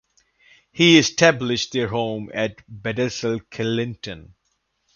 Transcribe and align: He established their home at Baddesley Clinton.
He 0.71 0.97
established 0.97 1.73
their 1.73 1.87
home 1.89 2.31
at 2.33 2.63
Baddesley 2.67 3.47
Clinton. 3.51 4.33